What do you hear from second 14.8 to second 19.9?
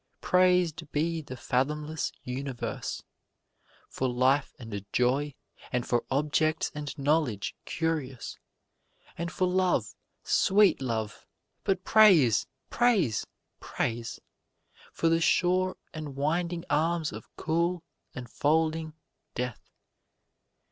For the sure enwinding arms of cool, enfolding Death.